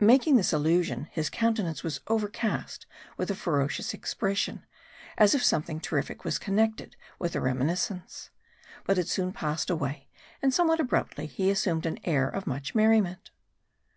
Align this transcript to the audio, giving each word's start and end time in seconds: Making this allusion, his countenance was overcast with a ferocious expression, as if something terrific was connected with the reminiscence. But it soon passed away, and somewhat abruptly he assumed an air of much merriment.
Making 0.00 0.34
this 0.34 0.52
allusion, 0.52 1.06
his 1.12 1.30
countenance 1.30 1.84
was 1.84 2.00
overcast 2.08 2.84
with 3.16 3.30
a 3.30 3.34
ferocious 3.36 3.94
expression, 3.94 4.66
as 5.16 5.36
if 5.36 5.44
something 5.44 5.78
terrific 5.78 6.24
was 6.24 6.36
connected 6.36 6.96
with 7.20 7.34
the 7.34 7.40
reminiscence. 7.40 8.30
But 8.86 8.98
it 8.98 9.06
soon 9.06 9.32
passed 9.32 9.70
away, 9.70 10.08
and 10.42 10.52
somewhat 10.52 10.80
abruptly 10.80 11.26
he 11.26 11.48
assumed 11.48 11.86
an 11.86 12.00
air 12.02 12.28
of 12.28 12.44
much 12.44 12.74
merriment. 12.74 13.30